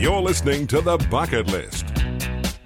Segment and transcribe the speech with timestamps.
[0.00, 1.86] You're listening to The Bucket List.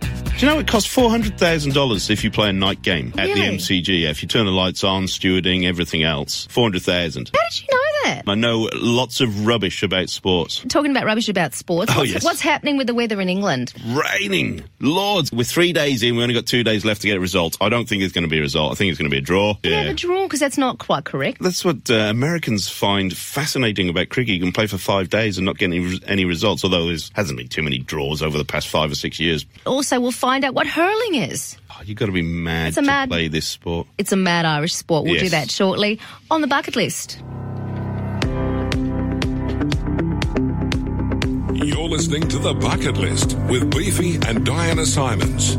[0.01, 3.13] Do you know it costs four hundred thousand dollars if you play a night game
[3.19, 3.41] at Really?
[3.41, 4.09] the MCG?
[4.09, 7.31] If you turn the lights on, stewarding, everything else, four hundred thousand.
[7.35, 8.25] How did you know that?
[8.27, 10.63] I know lots of rubbish about sports.
[10.69, 11.93] Talking about rubbish about sports.
[11.95, 12.25] Oh, what's, yes.
[12.25, 13.73] what's happening with the weather in England?
[13.87, 15.33] Raining, Lord's.
[15.33, 16.17] We're three days in.
[16.17, 17.57] We only got two days left to get a result.
[17.61, 18.73] I don't think it's going to be a result.
[18.73, 19.57] I think it's going to be a draw.
[19.63, 21.43] Yeah, have a draw because that's not quite correct.
[21.43, 24.35] That's what uh, Americans find fascinating about cricket.
[24.35, 27.39] You can play for five days and not get any, any results, although there hasn't
[27.39, 29.47] been too many draws over the past five or six years.
[29.67, 31.57] Also, we'll find out what hurling is.
[31.71, 33.87] Oh, you've got to be mad It's a to mad- play this sport.
[33.99, 35.05] It's a mad Irish sport.
[35.05, 37.23] We'll do that shortly on the bucket list.
[41.89, 45.57] You're listening to The Bucket List with Beefy and Diana Simons.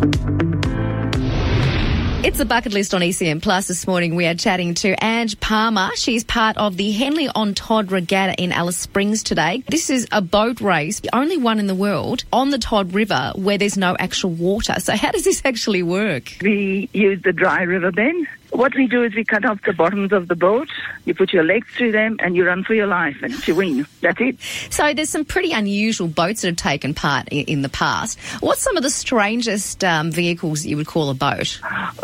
[2.23, 3.67] It's the bucket list on SEN Plus.
[3.67, 5.89] This morning we are chatting to Ange Palmer.
[5.95, 9.63] She's part of the Henley on Todd Regatta in Alice Springs today.
[9.69, 13.31] This is a boat race, the only one in the world on the Todd River
[13.33, 14.75] where there's no actual water.
[14.81, 16.33] So how does this actually work?
[16.43, 18.27] We use the dry river bend.
[18.51, 20.69] What we do is we cut off the bottoms of the boat,
[21.05, 23.85] you put your legs through them, and you run for your life and you win.
[24.01, 24.37] That's it.
[24.69, 28.19] So there's some pretty unusual boats that have taken part in, the past.
[28.39, 31.59] What's some of the strangest um, vehicles that you would call a boat?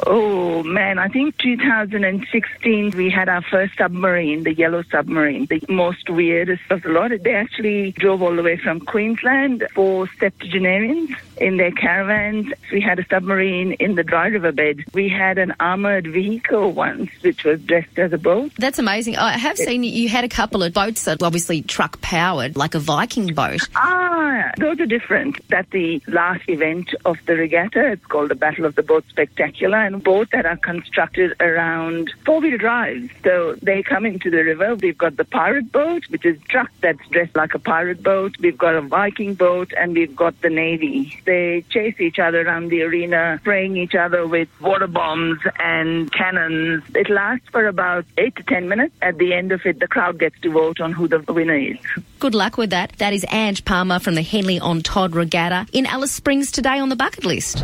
[0.06, 6.10] Oh man, I think 2016 we had our first submarine, the yellow submarine, the most
[6.10, 7.12] weirdest of the lot.
[7.24, 12.54] They actually drove all the way from Queensland for septuagenarians in their caravans.
[12.72, 14.84] We had a submarine in the dry river bed.
[14.94, 18.52] We had an armored vehicle once, which was dressed as a boat.
[18.58, 19.18] That's amazing.
[19.18, 22.76] I have seen you, had a couple of boats that were obviously truck powered, like
[22.76, 23.68] a Viking boat.
[23.76, 25.48] Ah, those are different.
[25.50, 27.92] That's the last event of the regatta.
[27.92, 32.58] It's called the Battle of the Boat Spectacular, and boats that are constructed around four-wheel
[32.58, 33.10] drives.
[33.24, 34.76] So they come into the river.
[34.76, 38.36] We've got the pirate boat, which is truck that's dressed like a pirate boat.
[38.40, 41.20] We've got a Viking boat, and we've got the navy.
[41.26, 46.84] They chase each other around the arena, spraying each other with water bombs and cannons.
[46.94, 48.96] It lasts for about eight to ten minutes.
[49.02, 51.78] At the end of it, the crowd gets to vote on who the winner is.
[52.20, 52.94] Good luck with that.
[52.98, 56.90] That is Ange Palmer from the Henley on Todd Regatta in Alice Springs today on
[56.90, 57.64] the bucket list.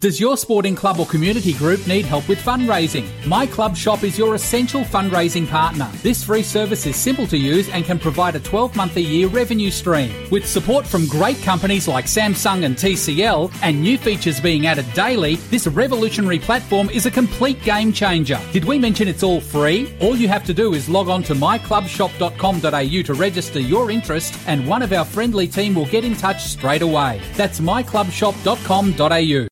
[0.00, 3.04] Does your sporting club or community group need help with fundraising?
[3.26, 5.90] My Club Shop is your essential fundraising partner.
[6.04, 9.26] This free service is simple to use and can provide a 12 month a year
[9.26, 10.12] revenue stream.
[10.30, 15.34] With support from great companies like Samsung and TCL and new features being added daily,
[15.50, 18.38] this revolutionary platform is a complete game changer.
[18.52, 19.92] Did we mention it's all free?
[20.00, 24.64] All you have to do is log on to myclubshop.com.au to register your interest and
[24.68, 27.20] one of our friendly team will get in touch straight away.
[27.34, 29.47] That's myclubshop.com.au.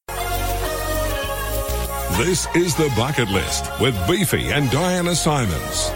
[2.18, 5.90] This is The Bucket List with Beefy and Diana Simons.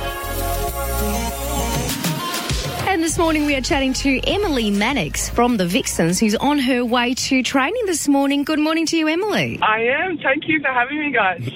[2.86, 6.84] And this morning we are chatting to Emily Mannix from the Vixens, who's on her
[6.84, 8.44] way to training this morning.
[8.44, 9.58] Good morning to you, Emily.
[9.62, 10.18] I am.
[10.18, 11.48] Thank you for having me, guys.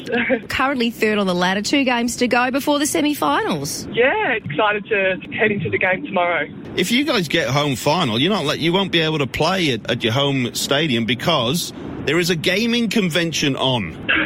[0.49, 3.87] Currently third on the ladder, two games to go before the semi-finals.
[3.93, 6.49] yeah, excited to head into the game tomorrow.
[6.77, 9.67] If you guys get home final, you're not let, you won't be able to play
[9.67, 11.75] it at your home stadium because
[12.07, 14.09] there is a gaming convention on.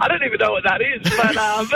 [0.00, 1.68] I don't even know what that is, but um,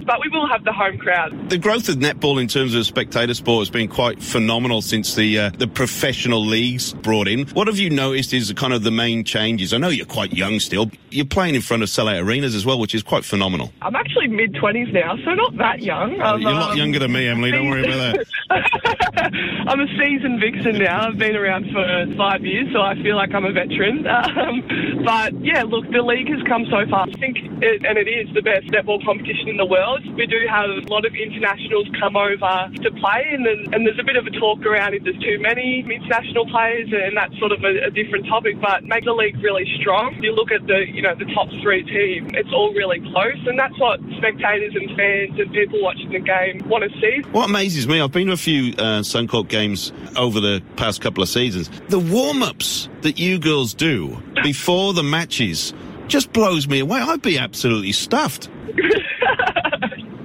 [0.06, 1.50] but we will have the home crowd.
[1.50, 5.38] The growth of netball in terms of spectator sport has been quite phenomenal since the
[5.38, 7.46] uh, the professional leagues brought in.
[7.48, 9.74] What have you noticed is kind of the main changes?
[9.74, 10.90] I know you're quite young still.
[11.10, 13.72] You're playing in front of sellout arenas as well, which is quite phenomenal.
[13.82, 16.20] I'm actually mid twenties now, so not that young.
[16.20, 17.50] I'm, you're a lot um, younger than me, Emily.
[17.50, 18.26] Don't worry about that.
[19.68, 21.08] I'm a seasoned vixen now.
[21.08, 24.06] I've been around for five years, so I feel like I'm a veteran.
[24.34, 24.62] Um,
[25.04, 26.93] but yeah, look, the league has come so far.
[26.94, 30.06] I think, it, and it is the best netball competition in the world.
[30.14, 33.98] We do have a lot of internationals come over to play, and then, and there's
[33.98, 37.50] a bit of a talk around if there's too many international players, and that's sort
[37.50, 38.60] of a, a different topic.
[38.60, 40.14] But make the league really strong.
[40.22, 43.58] You look at the you know the top three teams; it's all really close, and
[43.58, 47.26] that's what spectators and fans and people watching the game want to see.
[47.32, 51.22] What amazes me, I've been to a few uh, Suncorp games over the past couple
[51.22, 51.70] of seasons.
[51.88, 55.74] The warm ups that you girls do before the matches
[56.08, 57.00] just blows me away.
[57.00, 58.48] I'd be absolutely stuffed.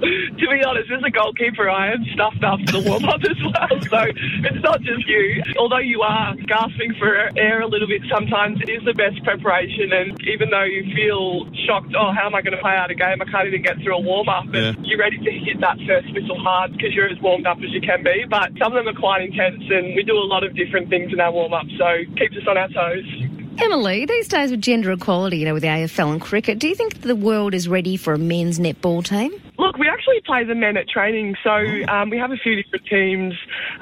[0.00, 3.68] to be honest, as a goalkeeper, I am stuffed after the warm up as well.
[3.90, 5.42] So it's not just you.
[5.58, 9.90] Although you are gasping for air a little bit sometimes, it is the best preparation.
[9.90, 12.94] And even though you feel shocked, oh, how am I going to play out a
[12.94, 13.18] game?
[13.20, 14.46] I can't even get through a warm up.
[14.54, 14.78] Yeah.
[14.86, 17.80] You're ready to hit that first whistle hard because you're as warmed up as you
[17.80, 18.24] can be.
[18.30, 21.12] But some of them are quite intense, and we do a lot of different things
[21.12, 21.66] in our warm up.
[21.74, 23.29] So keeps us on our toes.
[23.62, 26.74] Emily, these days with gender equality, you know, with the AFL and cricket, do you
[26.74, 29.30] think the world is ready for a men's netball team?
[29.58, 31.52] Look, we actually play the men at training, so
[31.92, 33.34] um, we have a few different teams.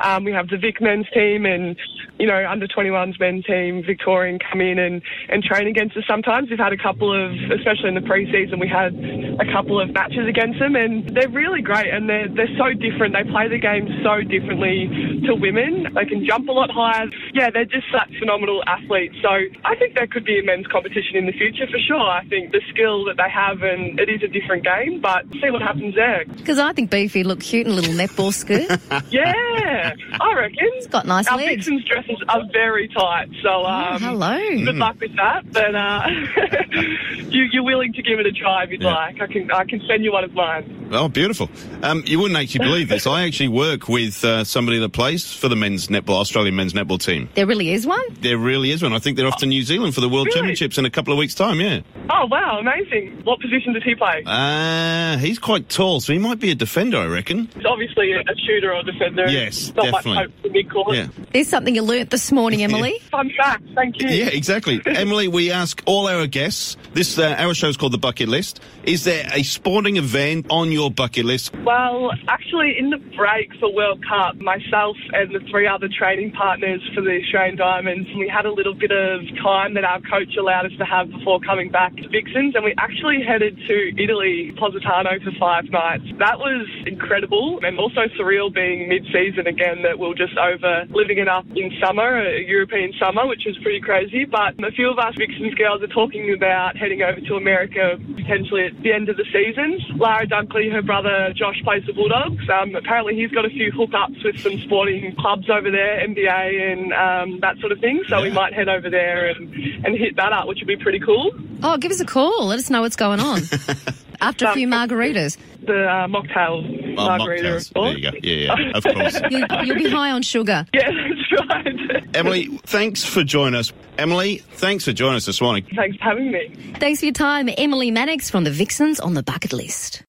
[0.02, 1.76] Um, we have the Vic men's team and,
[2.18, 6.50] you know, under 21s men's team, Victorian come in and, and train against us sometimes.
[6.50, 8.92] We've had a couple of, especially in the pre-season, we had
[9.38, 13.14] a couple of matches against them and they're really great and they're, they're so different.
[13.14, 14.90] They play the game so differently
[15.26, 15.94] to women.
[15.94, 17.06] They can jump a lot higher.
[17.34, 19.14] Yeah, they're just such phenomenal athletes.
[19.22, 19.28] So
[19.64, 22.00] I think there could be a men's competition in the future for sure.
[22.00, 25.50] I think the skill that they have and it is a different game, but see
[25.50, 26.24] what happens there.
[26.26, 28.68] Because I think Beefy looked cute in a little netball skirt.
[29.10, 30.56] Yeah, I reckon.
[30.74, 31.66] It's got nice Our legs.
[31.66, 34.38] Vixen's dresses are very tight, so um, hello.
[34.64, 35.50] Good luck with that.
[35.52, 36.06] But uh,
[37.30, 38.94] you, you're willing to give it a try if you'd Yeah.
[38.94, 39.20] like.
[39.20, 40.88] I can I can send you one of mine.
[40.92, 41.48] Oh, beautiful.
[41.82, 43.06] Um, you wouldn't actually believe this.
[43.06, 46.98] I actually work with uh, somebody that plays for the men's netball, Australian men's netball
[47.02, 47.17] team.
[47.34, 48.00] There really is one.
[48.20, 48.92] There really is one.
[48.92, 50.36] I think they're off to New Zealand for the World Really?
[50.38, 51.80] Championships in a couple of weeks' time, yeah.
[52.10, 53.20] Oh wow, amazing!
[53.24, 54.22] What position does he play?
[54.26, 57.48] Uh, he's quite tall, so he might be a defender, I reckon.
[57.54, 59.26] He's obviously a, a shooter or defender.
[59.28, 60.14] Yes, Not definitely.
[60.14, 60.96] much hope for mid-court.
[60.96, 61.08] Yeah.
[61.32, 62.98] There's something you learnt this morning, Emily.
[63.10, 63.64] Fun fact.
[63.74, 64.08] Thank you.
[64.08, 64.80] Yeah, exactly.
[64.86, 68.60] Emily, we ask all our guests, this, uh, our show is called The Bucket List.
[68.84, 71.54] Is there a sporting event on your bucket list?
[71.64, 76.80] Well, actually, in the break for World Cup, myself and the three other training partners
[76.94, 80.36] for the Australian Diamonds, and we had a little bit of time that our coach
[80.38, 84.52] allowed us to have before coming back to Vixens, and we actually headed to Italy,
[84.58, 86.04] Positano, for five nights.
[86.18, 91.18] That was incredible and also surreal being mid-season again, that we we're just over living
[91.18, 94.24] it up in summer, a European summer, which was pretty crazy.
[94.24, 98.66] But a few of us Vixens girls are talking about heading over to America potentially
[98.66, 99.78] at the end of the season.
[99.98, 102.44] Lara Dunkley, her brother Josh plays the Bulldogs.
[102.48, 106.92] Um, apparently he's got a few hookups with some sporting clubs over there, NBA and
[106.98, 108.02] um, that sort of thing.
[108.08, 109.52] So we might head over there and,
[109.84, 111.30] and hit that up, which would be pretty cool.
[111.62, 112.46] Oh, give us a call.
[112.46, 113.42] Let us know what's going on.
[114.20, 115.36] After a few margaritas.
[115.64, 117.68] The uh, mocktail Oh, margarita, mocktails.
[117.68, 117.94] of course.
[117.94, 118.18] There you go.
[118.20, 119.20] Yeah, yeah, of course.
[119.30, 120.66] You, you'll be high on sugar.
[120.74, 122.04] Yeah, that's right.
[122.16, 123.72] Emily, thanks for joining us.
[123.96, 125.66] Emily, thanks for joining us this morning.
[125.76, 126.48] Thanks for having me.
[126.80, 130.02] Thanks for your time, Emily Mannix from the Vixens on the bucket list.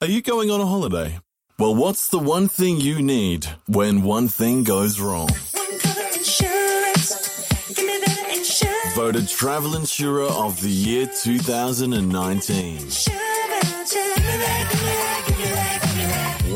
[0.00, 1.18] Are you going on a holiday?
[1.58, 5.28] Well, what's the one thing you need when one thing goes wrong?
[5.54, 7.48] One cover insurance.
[7.74, 8.94] Give me that insurance.
[8.94, 12.78] Voted Travel Insurer of the Year 2019.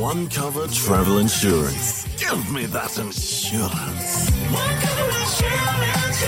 [0.01, 2.07] One Cover Travel Insurance.
[2.17, 4.31] Give me that insurance.
[4.31, 6.23] One cover insurance.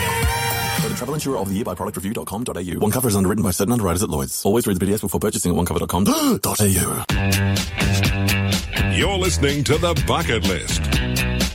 [0.81, 2.79] Voted Travel Insurer of the Year by productreview.com.au.
[2.81, 4.45] One Cover is underwritten by certain underwriters at Lloyd's.
[4.45, 8.25] Always read the PDS before purchasing at onecover.com.au.
[8.95, 10.81] You're listening to The Bucket List.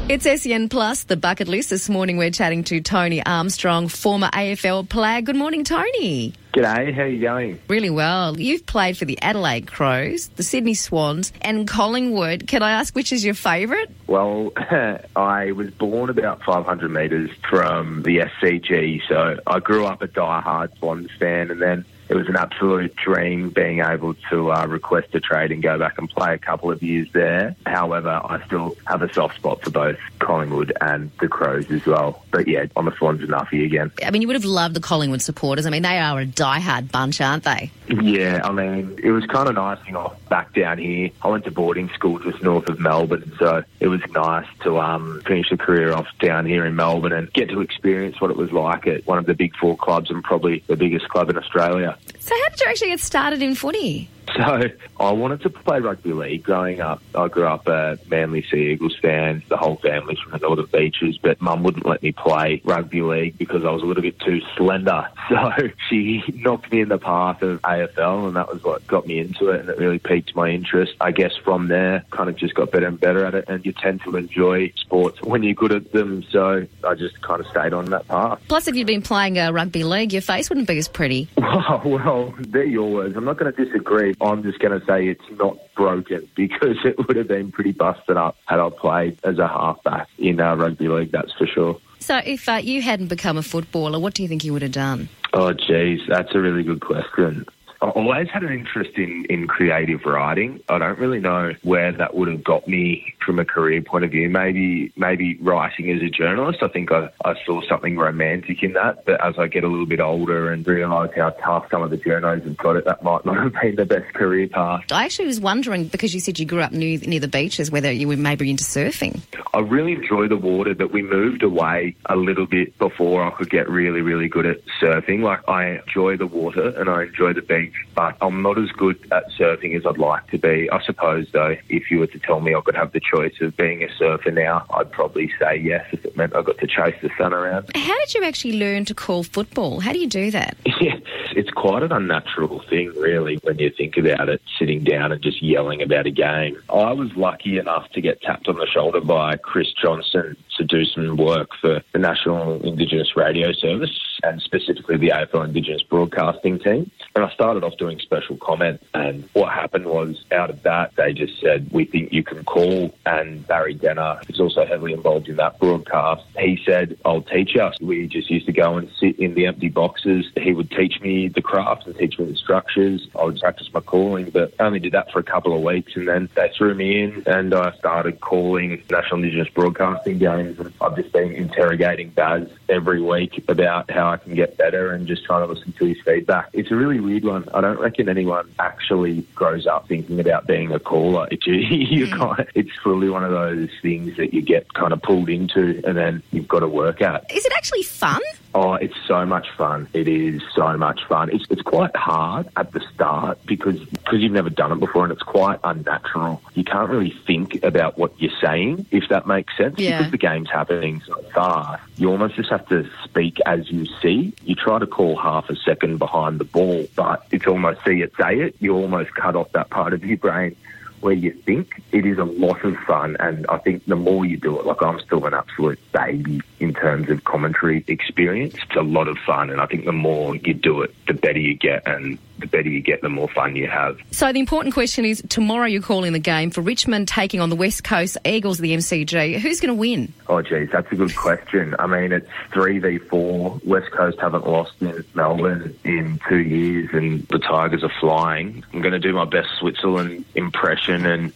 [0.09, 1.69] It's SEN Plus, the bucket list.
[1.69, 5.21] This morning we're chatting to Tony Armstrong, former AFL player.
[5.21, 6.33] Good morning, Tony.
[6.53, 7.59] G'day, how are you going?
[7.69, 8.37] Really well.
[8.37, 12.45] You've played for the Adelaide Crows, the Sydney Swans, and Collingwood.
[12.45, 13.89] Can I ask which is your favourite?
[14.07, 14.51] Well,
[15.15, 20.77] I was born about 500 metres from the SCG, so I grew up a die-hard
[20.79, 25.19] Swans fan, and then it was an absolute dream being able to uh, request a
[25.19, 27.55] trade and go back and play a couple of years there.
[27.67, 32.25] However, I still have a soft spot for both Collingwood and the Crows as well.
[32.31, 33.91] But yeah, on the Swans and Nuffy again.
[34.05, 35.65] I mean, you would have loved the Collingwood supporters.
[35.65, 37.71] I mean, they are a die-hard bunch, aren't they?
[37.87, 41.09] Yeah, I mean, it was kind of nice, you know, back down here.
[41.21, 45.21] I went to boarding school just north of Melbourne, so it was nice to um,
[45.25, 48.51] finish the career off down here in Melbourne and get to experience what it was
[48.51, 51.97] like at one of the big four clubs and probably the biggest club in Australia.
[52.19, 54.09] So how did you actually get started in footy?
[54.39, 54.69] So
[54.99, 57.01] I wanted to play rugby league growing up.
[57.13, 59.43] I grew up a Manly Sea Eagles fan.
[59.49, 63.37] The whole family's from the Northern Beaches, but Mum wouldn't let me play rugby league
[63.37, 65.07] because I was a little bit too slender.
[65.29, 69.19] So she knocked me in the path of AFL, and that was what got me
[69.19, 70.93] into it, and it really piqued my interest.
[70.99, 73.71] I guess from there, kind of just got better and better at it, and you
[73.71, 76.23] tend to enjoy sports when you're good at them.
[76.31, 78.41] So I just kind of stayed on that path.
[78.47, 81.27] Plus, if you'd been playing uh, rugby league, your face wouldn't be as pretty.
[81.49, 83.17] Well, well, they're your words.
[83.17, 84.13] I'm not going to disagree.
[84.21, 88.17] I'm just going to say it's not broken because it would have been pretty busted
[88.17, 91.79] up had I played as a halfback in uh, rugby league, that's for sure.
[91.99, 94.71] So if uh, you hadn't become a footballer, what do you think you would have
[94.71, 95.09] done?
[95.33, 97.45] Oh, geez, that's a really good question.
[97.81, 100.61] I've always had an interest in, in creative writing.
[100.67, 104.11] I don't really know where that would have got me from a career point of
[104.11, 104.29] view.
[104.29, 106.61] Maybe maybe writing as a journalist.
[106.61, 109.05] I think I, I saw something romantic in that.
[109.05, 111.97] But as I get a little bit older and realise how tough some of the
[111.97, 114.83] journos have got it, that might not have been the best career path.
[114.91, 117.91] I actually was wondering because you said you grew up near, near the beaches, whether
[117.91, 119.21] you were maybe into surfing.
[119.53, 123.49] I really enjoy the water, but we moved away a little bit before I could
[123.49, 125.21] get really, really good at surfing.
[125.21, 128.97] Like I enjoy the water and I enjoy the beach, but I'm not as good
[129.11, 130.69] at surfing as I'd like to be.
[130.71, 133.55] I suppose though, if you were to tell me I could have the choice of
[133.57, 136.95] being a surfer now, I'd probably say yes if it meant I got to chase
[137.01, 137.69] the sun around.
[137.75, 139.79] How did you actually learn to call football?
[139.79, 140.57] How do you do that?
[140.79, 140.97] Yeah,
[141.35, 145.43] it's quite an unnatural thing, really, when you think about it, sitting down and just
[145.43, 146.57] yelling about a game.
[146.69, 150.85] I was lucky enough to get tapped on the shoulder by Chris Johnson to do
[150.85, 156.91] some work for the National Indigenous Radio Service and specifically the AFL Indigenous Broadcasting Team.
[157.15, 161.13] And I started off doing special comment, and what happened was out of that, they
[161.13, 162.93] just said, We think you can call.
[163.05, 166.23] And Barry Denner is also heavily involved in that broadcast.
[166.37, 167.79] He said, I'll teach us.
[167.81, 170.25] We just used to go and sit in the empty boxes.
[170.35, 173.07] He would teach me the craft and teach me the structures.
[173.17, 175.95] I would practice my calling, but I only did that for a couple of weeks.
[175.95, 180.48] And then they threw me in, and I started calling National Indigenous Broadcasting games.
[180.81, 185.25] I've just been interrogating Baz every week about how I can get better and just
[185.25, 186.49] trying to listen to his feedback.
[186.53, 187.47] It's a really weird one.
[187.53, 191.27] I don't reckon anyone actually grows up thinking about being a caller.
[191.31, 192.41] It, you kind hmm.
[192.41, 195.97] of, it's fully one of those things that you get kind of pulled into and
[195.97, 197.31] then you've got to work at.
[197.31, 198.21] Is it actually fun?
[198.55, 199.87] Oh, it's so much fun.
[199.93, 201.29] It is so much fun.
[201.29, 205.13] It's, it's quite hard at the start because because you've never done it before and
[205.13, 206.41] it's quite unnatural.
[206.55, 209.99] You can't really think about what you're saying, if that makes sense, Yeah.
[209.99, 211.83] because the game's happening so fast.
[211.97, 214.33] You almost just have to speak as you see.
[214.43, 218.13] You try to call half a second behind the ball, but it's almost see it,
[218.19, 218.55] say it.
[218.59, 220.55] You almost cut off that part of your brain
[221.01, 221.81] where you think.
[221.91, 224.81] It is a lot of fun, and I think the more you do it, like
[224.81, 228.55] I'm still an absolute baby in terms of commentary experience.
[228.55, 231.39] It's a lot of fun, and I think the more you do it, the better
[231.39, 233.99] you get, and the better you get, the more fun you have.
[234.11, 237.55] So the important question is tomorrow you're calling the game for Richmond taking on the
[237.55, 239.39] West Coast Eagles of the MCG.
[239.39, 240.13] Who's going to win?
[240.27, 241.75] Oh, geez, that's a good question.
[241.79, 243.65] I mean, it's 3v4.
[243.65, 248.63] West Coast haven't lost in Melbourne in two years, and the Tigers are flying.
[248.73, 251.33] I'm going to do my best Switzerland impression and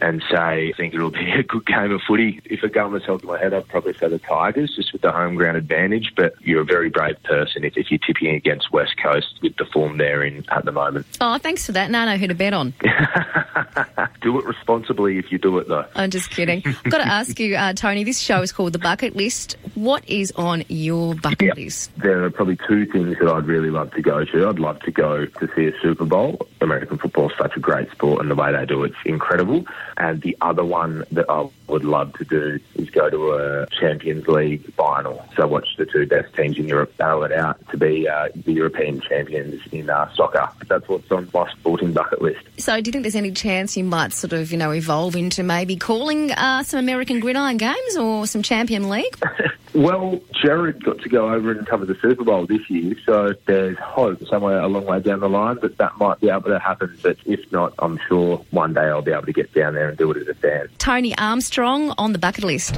[0.00, 2.40] and say I think it'll be a good game of footy.
[2.44, 5.02] If a gun was held to my head, I'd probably say the Tigers, just with
[5.02, 6.12] the home ground advantage.
[6.16, 9.64] But you're a very brave person if, if you're tipping against West Coast with the
[9.66, 11.06] form they're in at the moment.
[11.20, 11.90] Oh, thanks for that.
[11.90, 12.74] Now I know who to bet on.
[14.20, 15.84] do it responsibly if you do it, though.
[15.94, 16.62] I'm just kidding.
[16.66, 19.56] I've got to ask you, uh, Tony, this show is called The Bucket List.
[19.74, 21.56] What is on your bucket Yep.
[21.56, 21.90] list?
[21.98, 24.48] There are probably two things that I'd really love to go to.
[24.48, 26.46] I'd love to go to see a Super Bowl.
[26.60, 29.64] American football is such a great sport, and the way they do it's incredible.
[29.96, 34.26] And the other one that I would love to do is go to a Champions
[34.28, 35.24] League final.
[35.36, 38.52] So watch the two best teams in Europe battle it out to be uh, the
[38.52, 40.48] European champions in uh, soccer.
[40.68, 42.44] That's what's on my sporting bucket list.
[42.58, 45.42] So, do you think there's any chance you might sort of, you know, evolve into
[45.42, 49.16] maybe calling uh, some American gridiron games or some Champion League?
[49.74, 53.76] Well, Jared got to go over and cover the Super Bowl this year, so there's
[53.78, 56.96] hope somewhere a long way down the line that that might be able to happen.
[57.02, 59.98] But if not, I'm sure one day I'll be able to get down there and
[59.98, 60.68] do it as a fan.
[60.78, 62.76] Tony Armstrong on the bucket list.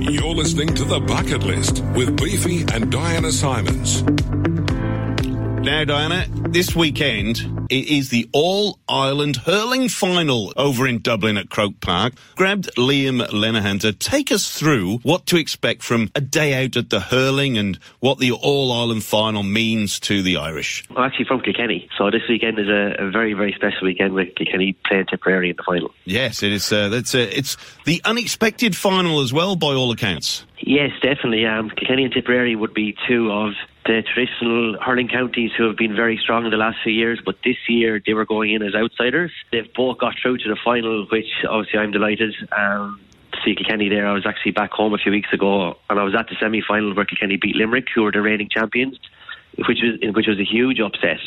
[0.00, 4.02] You're listening to The Bucket List with Beefy and Diana Simons.
[5.60, 11.50] Now, Diana, this weekend it is the All Ireland Hurling Final over in Dublin at
[11.50, 12.14] Croke Park.
[12.36, 16.90] Grabbed Liam Lenahan to take us through what to expect from a day out at
[16.90, 20.84] the hurling and what the All Ireland Final means to the Irish.
[20.90, 24.34] I'm actually from Kilkenny, so this weekend is a, a very, very special weekend with
[24.36, 25.90] Kilkenny playing Tipperary in the final.
[26.04, 26.72] Yes, it is.
[26.72, 30.44] Uh, that's uh, it's the unexpected final as well, by all accounts.
[30.60, 31.44] Yes, definitely.
[31.46, 33.54] Um, Kilkenny and Tipperary would be two of
[33.88, 37.36] the traditional hurling counties who have been very strong in the last few years, but
[37.42, 39.32] this year they were going in as outsiders.
[39.50, 42.34] They've both got through to the final, which obviously I'm delighted.
[42.56, 43.00] Um,
[43.32, 44.06] to see Kilkenny there.
[44.06, 46.94] I was actually back home a few weeks ago, and I was at the semi-final
[46.94, 48.98] where Kilkenny beat Limerick, who were the reigning champions,
[49.66, 51.20] which was which was a huge upset.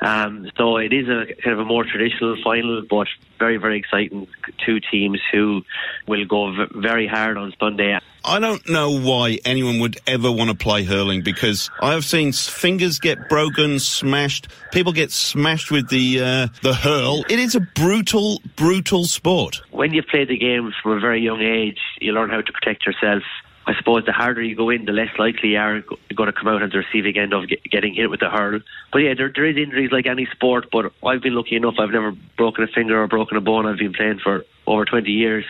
[0.00, 3.06] Um, so it is a kind of a more traditional final, but
[3.38, 4.26] very, very exciting.
[4.64, 5.62] Two teams who
[6.06, 7.98] will go v- very hard on Sunday.
[8.24, 12.32] I don't know why anyone would ever want to play hurling because I have seen
[12.32, 14.48] fingers get broken, smashed.
[14.72, 17.24] People get smashed with the uh, the hurl.
[17.28, 19.62] It is a brutal, brutal sport.
[19.70, 22.84] When you play the game from a very young age, you learn how to protect
[22.86, 23.22] yourself.
[23.70, 25.80] I suppose the harder you go in, the less likely you are
[26.16, 28.58] going to come out on the receiving end of getting hit with the hurl.
[28.92, 31.74] But yeah, there, there is injuries like any sport, but I've been lucky enough.
[31.78, 33.66] I've never broken a finger or broken a bone.
[33.66, 35.44] I've been playing for over 20 years.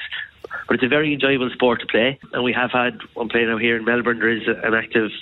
[0.68, 3.00] But it's a very enjoyable sport to play, and we have had.
[3.16, 4.18] I'm playing out here in Melbourne.
[4.18, 5.12] There is an active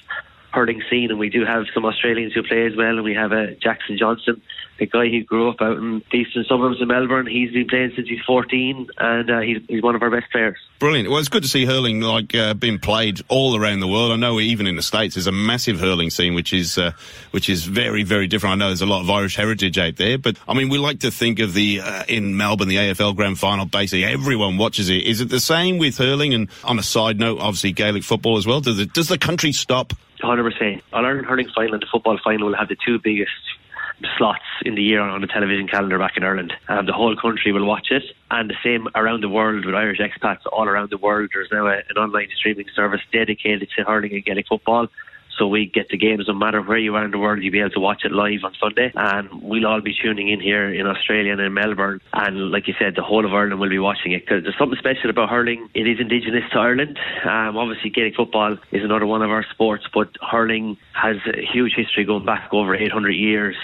[0.52, 2.96] hurling scene, and we do have some Australians who play as well.
[2.96, 4.40] And we have a Jackson Johnson,
[4.78, 7.26] the guy who grew up out in the eastern suburbs of Melbourne.
[7.26, 10.56] He's been playing since he's 14, and uh, he's, he's one of our best players.
[10.78, 11.10] Brilliant.
[11.10, 14.12] Well, it's good to see hurling like uh, being played all around the world.
[14.12, 16.92] I know even in the states there's a massive hurling scene, which is uh,
[17.32, 18.52] which is very very different.
[18.52, 21.00] I know there's a lot of Irish heritage out there, but I mean we like
[21.00, 23.66] to think of the uh, in Melbourne the AFL Grand Final.
[23.66, 25.02] Basically, everyone watches it.
[25.02, 26.32] Is it the same with hurling?
[26.32, 28.60] And on a side note, obviously Gaelic football as well.
[28.60, 29.92] Does, it, does the country stop?
[30.22, 30.82] 100%.
[30.92, 33.32] All Ireland hurling final and the football final will have the two biggest
[34.16, 36.52] slots in the year on the television calendar back in Ireland.
[36.68, 39.98] Um, the whole country will watch it, and the same around the world with Irish
[39.98, 41.30] expats all around the world.
[41.32, 44.86] There's now a, an online streaming service dedicated to hurling and Gaelic football.
[45.38, 47.60] So we get the games no matter where you are in the world, you'll be
[47.60, 48.92] able to watch it live on Sunday.
[48.94, 52.00] And we'll all be tuning in here in Australia and in Melbourne.
[52.12, 54.78] And like you said, the whole of Ireland will be watching it because there's something
[54.78, 55.68] special about hurling.
[55.74, 56.98] It is indigenous to Ireland.
[57.24, 61.74] Um, obviously, Gaelic football is another one of our sports, but hurling has a huge
[61.74, 63.56] history going back over 800 years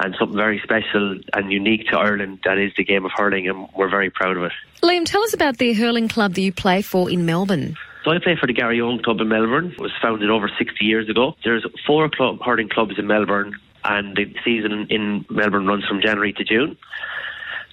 [0.00, 3.68] and something very special and unique to Ireland that is the game of hurling, and
[3.76, 4.52] we're very proud of it.
[4.82, 7.76] Liam, tell us about the hurling club that you play for in Melbourne.
[8.04, 9.72] So I play for the Garryowen Club in Melbourne.
[9.72, 11.36] It was founded over 60 years ago.
[11.42, 16.34] There's four club hurling clubs in Melbourne, and the season in Melbourne runs from January
[16.34, 16.76] to June.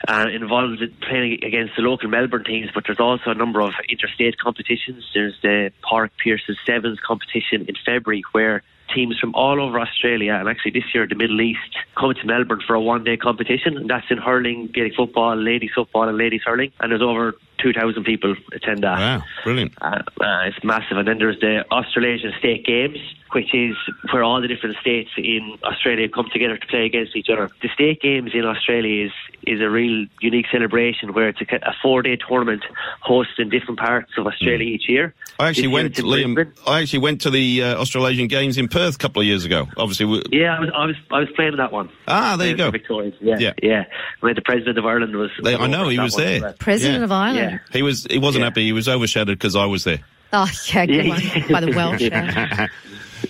[0.08, 3.74] Uh, involved in playing against the local Melbourne teams, but there's also a number of
[3.90, 5.04] interstate competitions.
[5.14, 10.48] There's the Park Pearse's Sevens competition in February, where teams from all over Australia and
[10.48, 11.60] actually this year the Middle East
[11.98, 15.72] come to Melbourne for a one day competition and that's in hurling, Gaelic football, ladies
[15.76, 18.98] football and ladies hurling and there's over 2,000 people attend that.
[18.98, 19.74] Wow, brilliant.
[19.82, 20.98] Uh, uh, it's massive.
[20.98, 22.98] And then there's the Australasian State Games,
[23.34, 23.76] which is
[24.12, 27.50] where all the different states in Australia come together to play against each other.
[27.62, 29.12] The State Games in Australia is,
[29.48, 32.64] is a real unique celebration where it's a, a four day tournament
[33.08, 34.76] hosted in different parts of Australia mm.
[34.76, 35.14] each year.
[35.40, 38.81] I actually went, to, Liam, I actually went to the uh, Australasian Games in Perth
[38.88, 39.68] a couple of years ago.
[39.78, 40.24] Obviously, we...
[40.32, 41.90] yeah, I was, I was, I was playing that one.
[42.08, 42.72] Ah, there you go.
[42.72, 43.54] Victorians, yeah, yeah.
[43.62, 43.86] yeah.
[44.20, 46.54] When the president of Ireland was, they, I know he was there.
[46.54, 47.04] President yeah.
[47.06, 47.52] of Ireland.
[47.52, 47.74] Yeah.
[47.74, 48.06] He was.
[48.10, 48.50] He wasn't yeah.
[48.50, 48.66] happy.
[48.66, 50.00] He was overshadowed because I was there.
[50.34, 51.22] Oh yeah, good one
[51.52, 52.70] by the Welsh.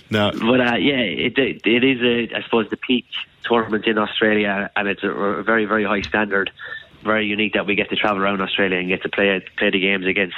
[0.10, 3.06] no, but uh, yeah, it, it, it is a, I suppose the peak
[3.44, 6.50] tournament in Australia, and it's a, a very very high standard.
[7.02, 9.80] Very unique that we get to travel around Australia and get to play play the
[9.80, 10.36] games against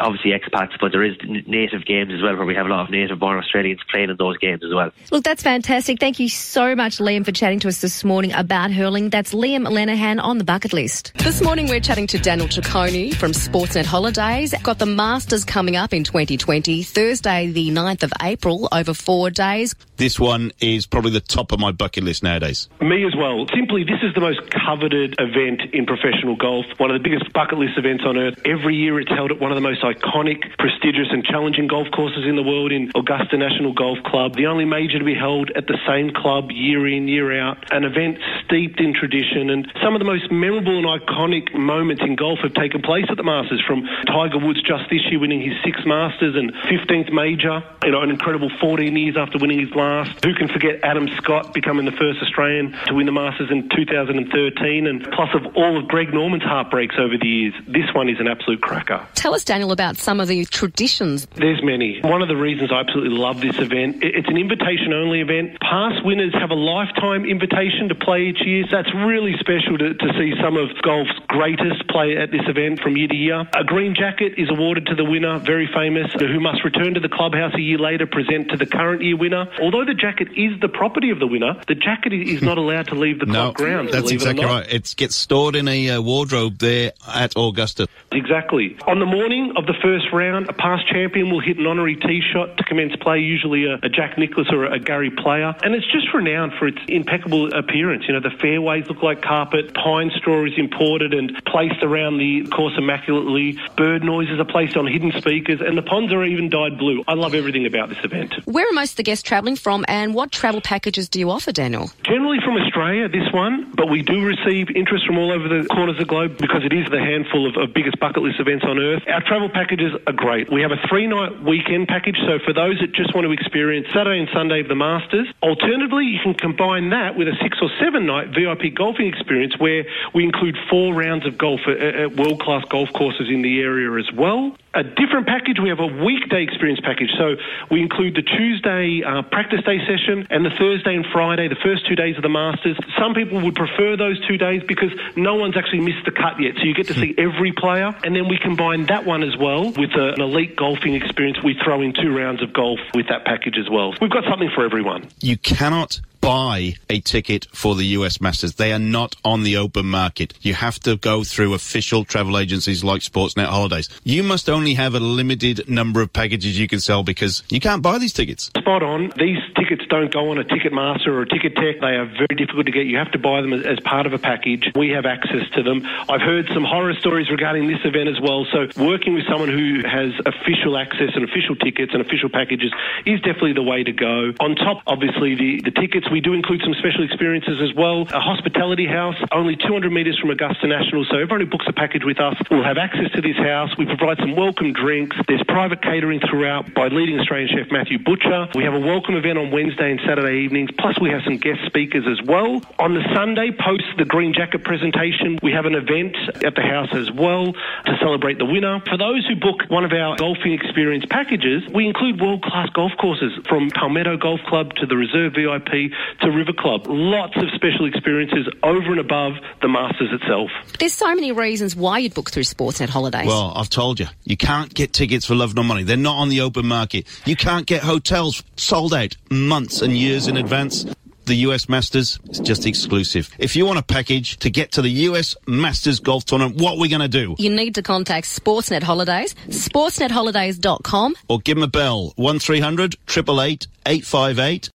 [0.00, 1.16] obviously expats, but there is
[1.46, 4.16] native games as well where we have a lot of native born Australians playing in
[4.16, 4.90] those games as well.
[5.10, 5.98] Look, that's fantastic.
[5.98, 9.10] Thank you so much, Liam, for chatting to us this morning about hurling.
[9.10, 11.12] That's Liam Lenihan on the bucket list.
[11.18, 14.54] This morning we're chatting to Daniel Ciccone from Sportsnet Holidays.
[14.62, 19.74] Got the Masters coming up in 2020, Thursday the 9th of April, over four days.
[19.96, 22.68] This one is probably the top of my bucket list nowadays.
[22.80, 23.46] Me as well.
[23.54, 27.58] Simply, this is the most coveted event in professional golf, one of the biggest bucket
[27.58, 28.40] list events on earth.
[28.44, 32.26] Every year it's held at one of the most iconic, prestigious, and challenging golf courses
[32.26, 35.66] in the world in Augusta National Golf Club, the only major to be held at
[35.66, 37.72] the same club year in, year out.
[37.72, 42.16] An event steeped in tradition, and some of the most memorable and iconic moments in
[42.16, 43.62] golf have taken place at the Masters.
[43.66, 48.02] From Tiger Woods just this year winning his sixth Masters and 15th major, you know,
[48.02, 50.24] an incredible 14 years after winning his last.
[50.24, 54.86] Who can forget Adam Scott becoming the first Australian to win the Masters in 2013,
[54.86, 57.54] and plus of all of Greg Norman's heartbreaks over the years.
[57.66, 59.06] This one is an absolute cracker.
[59.14, 61.26] Tell us, Daniel, about some of the traditions.
[61.34, 62.00] There's many.
[62.00, 65.60] One of the reasons I absolutely love this event, it's an invitation only event.
[65.60, 68.64] Past winners have a lifetime invitation to play each year.
[68.70, 72.80] So that's really special to, to see some of golf's greatest play at this event
[72.80, 73.44] from year to year.
[73.54, 77.08] A green jacket is awarded to the winner, very famous, who must return to the
[77.08, 79.46] clubhouse a year later, present to the current year winner.
[79.60, 82.94] Although the jacket is the property of the winner, the jacket is not allowed to
[82.94, 83.92] leave the no, club grounds.
[83.92, 84.72] That's exactly it right.
[84.72, 87.88] It gets stored in a uh, wardrobe there at Augusta.
[88.12, 88.76] Exactly.
[88.86, 92.22] On the morning of the first round, a past champion will hit an honorary tee
[92.32, 95.54] shot to commence play, usually a, a Jack Nicklaus or a, Gary Player.
[95.62, 98.04] And it's just renowned for its impeccable appearance.
[98.08, 102.46] You know, the fairways look like carpet, pine straw is imported and placed around the
[102.48, 106.78] course immaculately, bird noises are placed on hidden speakers, and the ponds are even dyed
[106.78, 107.04] blue.
[107.06, 108.34] I love everything about this event.
[108.46, 111.52] Where are most of the guests travelling from, and what travel packages do you offer,
[111.52, 111.90] Daniel?
[112.02, 115.96] Generally from Australia, this one, but we do receive interest from all over the corners
[115.96, 118.78] of the globe because it is the handful of, of biggest bucket list events on
[118.78, 119.02] earth.
[119.06, 120.50] Our travel packages are great.
[120.50, 123.86] We have a three night weekend package, so for those that just want to experience
[123.94, 127.70] Saturday and Sunday of the Masters, alternatively, you can combine that with a six or
[127.78, 131.94] seven night VIP golfing experience where we include four rounds of golf uh, uh, at,
[131.94, 134.56] at world class golf courses in the area as well.
[134.74, 135.58] A different package.
[135.60, 137.10] We have a weekday experience package.
[137.18, 137.36] So
[137.70, 141.86] we include the Tuesday uh, practice day session and the Thursday and Friday, the first
[141.88, 142.78] two days of the Masters.
[142.98, 146.54] Some people would prefer those two days because no one's actually missed the cut yet.
[146.56, 147.94] So you get to see every player.
[148.04, 151.42] And then we combine that one as well with a, an elite golfing experience.
[151.42, 153.94] We throw in two rounds of golf with that package as well.
[154.00, 155.08] We've got something for everyone.
[155.20, 158.54] You cannot buy a ticket for the US Masters.
[158.54, 160.34] They are not on the open market.
[160.40, 163.88] You have to go through official travel agencies like Sportsnet Holidays.
[164.04, 167.82] You must only have a limited number of packages you can sell because you can't
[167.82, 168.50] buy these tickets.
[168.58, 169.12] Spot on.
[169.16, 171.80] These tickets don't go on a Ticketmaster or a Ticketek.
[171.80, 172.86] They are very difficult to get.
[172.86, 174.70] You have to buy them as, part of a package.
[174.76, 175.86] We have access to them.
[176.08, 178.46] I've heard some horror stories regarding this event as well.
[178.52, 182.72] So working with someone who has official access and official tickets and official packages
[183.06, 184.32] is definitely the way to go.
[184.40, 188.02] On top, obviously, the, the tickets, we do include some special experiences as well.
[188.12, 191.04] A hospitality house, only 200 metres from Augusta National.
[191.04, 193.70] So everyone who books a package with us will have access to this house.
[193.78, 195.16] We provide some welcome drinks.
[195.28, 198.48] There's private catering throughout by leading Australian chef Matthew Butcher.
[198.54, 200.70] We have a welcome event on Wednesday and Saturday evenings.
[200.78, 202.60] Plus, we have some guest speakers as well.
[202.78, 206.90] On the Sunday, post the Green Jacket presentation, we have an event at the house
[206.92, 208.80] as well to celebrate the winner.
[208.88, 212.92] For those who book one of our golfing experience packages, we include world class golf
[213.00, 216.82] courses from Palmetto Golf Club to the Reserve VIP to River Club.
[216.86, 220.50] Lots of special experiences over and above the Masters itself.
[220.78, 223.26] There's so many reasons why you'd book through Sportsnet Holidays.
[223.26, 225.82] Well, I've told you, you can't get tickets for love nor money.
[225.82, 227.06] They're not on the open market.
[227.26, 230.84] You can't get hotels sold out months and years in advance.
[231.26, 233.30] The US Masters is just exclusive.
[233.38, 236.80] If you want a package to get to the US Masters Golf Tournament, what are
[236.80, 237.36] we going to do?
[237.38, 241.14] you need to contact Sportsnet Holidays, sportsnetholidays.com.
[241.28, 244.68] Or give them a bell, 1300 888 858